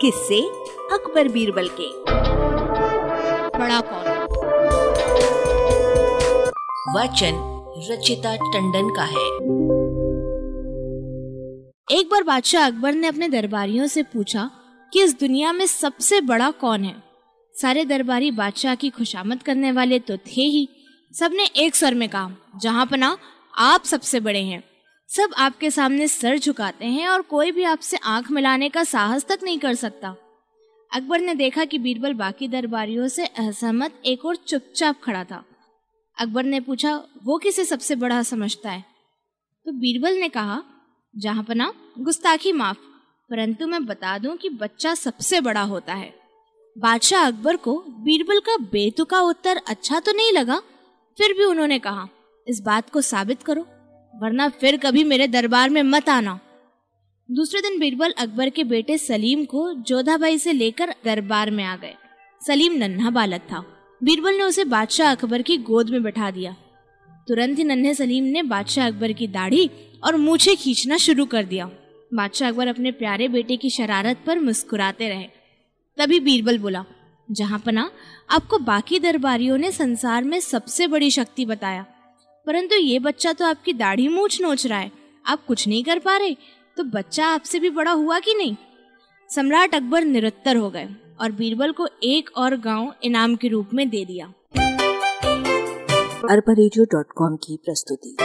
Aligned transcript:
किससे 0.00 0.40
अकबर 0.92 1.28
बीरबल 1.28 1.68
के। 1.80 2.02
बड़ा 3.58 3.80
कौन? 3.80 4.02
वचन 6.98 7.32
रचिता 7.90 8.36
टंडन 8.36 8.94
का 8.94 9.02
है। 9.02 9.26
एक 12.00 12.08
बार 12.10 12.22
बादशाह 12.22 12.66
अकबर 12.66 12.92
ने 12.92 13.06
अपने 13.06 13.28
दरबारियों 13.28 13.86
से 13.86 14.02
पूछा 14.02 14.50
कि 14.92 15.02
इस 15.02 15.20
दुनिया 15.20 15.52
में 15.52 15.66
सबसे 15.66 16.20
बड़ा 16.20 16.50
कौन 16.50 16.84
है? 16.84 17.02
सारे 17.54 17.84
दरबारी 17.84 18.30
बादशाह 18.30 18.74
की 18.74 18.90
खुशामद 18.90 19.42
करने 19.42 19.72
वाले 19.72 19.98
तो 19.98 20.16
थे 20.16 20.40
ही। 20.40 20.68
सबने 21.12 21.44
एक 21.44 21.76
स्वर 21.76 21.94
में 21.94 22.08
कहा 22.08 22.30
जहाँ 22.56 22.86
पना 22.86 23.18
आप 23.58 23.84
सबसे 23.84 24.20
बड़े 24.20 24.42
हैं 24.42 24.75
सब 25.08 25.30
आपके 25.36 25.70
सामने 25.70 26.08
सर 26.08 26.38
झुकाते 26.38 26.86
हैं 26.86 27.08
और 27.08 27.22
कोई 27.22 27.50
भी 27.50 27.62
आपसे 27.62 27.96
आँख 27.96 28.30
मिलाने 28.30 28.68
का 28.68 28.84
साहस 28.84 29.24
तक 29.24 29.38
नहीं 29.42 29.58
कर 29.58 29.74
सकता। 29.74 30.16
अकबर 30.94 31.20
ने 31.20 31.34
देखा 31.34 31.64
कि 31.64 31.78
बीरबल 31.78 32.14
बाकी 32.14 32.48
दरबारियों 32.48 33.08
से 33.08 33.26
असहमत 33.26 34.02
एक 34.06 34.24
और 34.24 34.36
चुपचाप 34.36 34.96
खड़ा 35.04 35.24
था। 35.24 35.44
अकबर 36.18 36.44
ने 36.44 36.60
पूछा, 36.60 37.04
वो 37.24 37.38
किसे 37.38 37.64
सबसे 37.64 37.96
बड़ा 37.96 38.22
समझता 38.22 38.70
है? 38.70 38.84
तो 39.66 39.72
बीरबल 39.72 40.14
ने 40.14 40.28
कहा, 40.28 40.62
जहाँ 41.16 41.42
पना 41.42 41.72
गुस्ताखी 41.98 42.52
माफ़, 42.52 42.78
परंतु 43.30 43.66
मैं 43.66 43.86
बता 43.86 44.18
दूँ 44.18 44.36
कि 44.36 44.48
बच्चा 44.48 44.94
सबसे 44.94 45.40
बड़ा 45.40 45.62
होता 45.62 45.94
है। 45.94 46.14
बादशाह 46.78 47.26
अकबर 47.26 47.56
को 47.56 47.84
बीरबल 47.88 48.40
का 48.40 48.56
बेतुका 48.56 49.20
उत्तर 49.20 49.60
अच्छा 49.68 50.00
तो 50.00 50.12
नहीं 50.12 50.32
लगा? 50.32 50.58
फिर 51.18 51.32
भी 51.38 51.44
उन्होंने 51.44 51.78
कहा, 51.78 52.08
इस 52.48 52.60
बात 52.60 52.90
को 52.90 53.00
साबित 53.00 53.42
करो 53.42 53.66
वरना 54.22 54.48
फिर 54.48 54.76
कभी 54.76 55.04
मेरे 55.04 55.26
दरबार 55.28 55.70
में 55.70 55.82
मत 55.82 56.08
आना। 56.08 56.40
दूसरे 57.30 57.60
दिन 57.60 57.78
बीरबल 57.78 58.10
अकबर 58.10 58.50
के 58.50 58.64
बेटे 58.64 58.98
सलीम 58.98 59.44
को 59.44 59.72
जोधाबाई 59.74 60.38
से 60.38 60.52
लेकर 60.52 60.94
दरबार 61.04 61.50
में 61.50 61.64
आ 61.64 61.76
गए। 61.76 61.94
सलीम 62.46 62.72
नन्हा 62.72 63.10
बालक 63.10 63.40
था। 63.40 63.64
बीरबल 64.02 64.34
ने 64.34 64.42
उसे 64.42 64.64
बादशाह 64.64 65.10
अकबर 65.10 65.42
की 65.42 65.56
गोद 65.56 65.90
में 65.90 66.02
बैठा 66.02 66.30
दिया। 66.30 66.56
तुरंत 67.28 67.58
ही 67.58 67.64
नन्हे 67.64 67.94
सलीम 67.94 68.24
ने 68.24 68.42
बादशाह 68.42 68.86
अकबर 68.86 69.12
की 69.12 69.26
दाढ़ी 69.26 69.70
और 70.04 70.16
मूछे 70.16 70.56
खींचना 70.56 70.96
शुरू 70.96 71.26
कर 71.26 71.44
दिया। 71.44 71.70
बादशाह 72.14 72.48
अकबर 72.48 72.68
अपने 72.68 72.90
प्यारे 72.90 73.28
बेटे 73.28 73.56
की 73.56 73.70
शरारत 73.70 74.18
पर 74.26 74.38
मुस्कुराते 74.38 75.08
रहे। 75.08 75.28
तभी 75.98 76.20
बीरबल 76.20 76.58
बोला, 76.58 76.84
जहाँ 77.30 77.58
पना, 77.58 77.90
आपको 78.30 78.58
बाकी 78.58 78.98
दरबारियों 78.98 79.58
ने 79.58 79.72
संसार 79.72 80.24
में 80.24 80.40
सबसे 80.40 80.86
बड़ी 80.86 81.10
शक्ति 81.10 81.44
बताया। 81.44 81.86
परंतु 82.46 82.76
ये 82.76 82.98
बच्चा 82.98 83.32
तो 83.32 83.44
आपकी 83.44 83.72
दाढ़ी 83.72 84.08
मूछ 84.08 84.40
नोच 84.42 84.66
रहा 84.66 84.78
है। 84.78 84.92
आप 85.26 85.44
कुछ 85.46 85.68
नहीं 85.68 85.84
कर 85.84 85.98
पा 85.98 86.16
रहे 86.16 86.34
तो 86.76 86.84
बच्चा 86.84 87.26
आपसे 87.26 87.58
भी 87.58 87.70
बड़ा 87.70 87.92
हुआ 87.92 88.18
कि 88.18 88.34
नहीं? 88.34 88.56
सम्राट 89.30 89.74
अकबर 89.74 90.04
निरत्तर 90.04 90.56
हो 90.56 90.70
गए 90.70 90.88
और 91.20 91.32
बीरबल 91.32 91.72
को 91.72 91.88
एक 92.02 92.30
और 92.36 92.56
गाँव 92.56 92.94
इनाम 93.04 93.36
के 93.36 93.48
रूप 93.48 93.70
में 93.74 93.88
दे 93.88 94.04
दिया। 94.04 94.26
अरबा 96.30 96.54
की 97.36 97.56
प्रस्तुति। 97.56 98.16